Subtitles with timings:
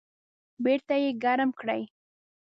[0.63, 1.81] بیرته یې ګرم کړئ